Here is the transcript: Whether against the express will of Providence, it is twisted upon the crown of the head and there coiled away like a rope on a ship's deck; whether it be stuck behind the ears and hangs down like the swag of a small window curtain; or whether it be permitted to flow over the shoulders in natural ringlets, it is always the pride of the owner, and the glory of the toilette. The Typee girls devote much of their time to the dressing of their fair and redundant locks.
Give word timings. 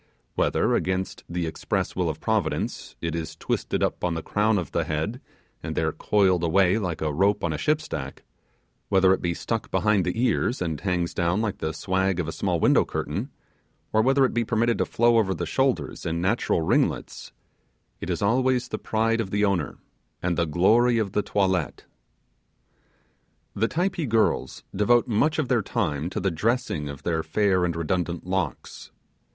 Whether 0.33 0.73
against 0.73 1.23
the 1.29 1.45
express 1.45 1.95
will 1.95 2.09
of 2.09 2.19
Providence, 2.19 2.95
it 3.01 3.13
is 3.13 3.35
twisted 3.35 3.83
upon 3.83 4.15
the 4.15 4.23
crown 4.23 4.57
of 4.57 4.71
the 4.71 4.83
head 4.83 5.21
and 5.61 5.75
there 5.75 5.91
coiled 5.91 6.43
away 6.43 6.79
like 6.79 7.01
a 7.01 7.13
rope 7.13 7.43
on 7.43 7.53
a 7.53 7.57
ship's 7.59 7.87
deck; 7.87 8.23
whether 8.89 9.13
it 9.13 9.21
be 9.21 9.35
stuck 9.35 9.69
behind 9.69 10.03
the 10.03 10.19
ears 10.19 10.59
and 10.59 10.81
hangs 10.81 11.13
down 11.13 11.39
like 11.39 11.59
the 11.59 11.71
swag 11.71 12.19
of 12.19 12.27
a 12.27 12.31
small 12.31 12.59
window 12.59 12.83
curtain; 12.83 13.29
or 13.93 14.01
whether 14.01 14.25
it 14.25 14.33
be 14.33 14.43
permitted 14.43 14.79
to 14.79 14.85
flow 14.85 15.19
over 15.19 15.35
the 15.35 15.45
shoulders 15.45 16.03
in 16.03 16.19
natural 16.19 16.61
ringlets, 16.63 17.31
it 17.99 18.09
is 18.09 18.23
always 18.23 18.69
the 18.69 18.79
pride 18.79 19.21
of 19.21 19.29
the 19.29 19.45
owner, 19.45 19.77
and 20.19 20.35
the 20.35 20.45
glory 20.47 20.97
of 20.97 21.11
the 21.11 21.21
toilette. 21.21 21.85
The 23.53 23.67
Typee 23.67 24.07
girls 24.09 24.63
devote 24.75 25.07
much 25.07 25.37
of 25.37 25.47
their 25.47 25.61
time 25.61 26.09
to 26.09 26.19
the 26.19 26.31
dressing 26.31 26.89
of 26.89 27.03
their 27.03 27.21
fair 27.21 27.63
and 27.63 27.75
redundant 27.75 28.25
locks. 28.25 28.89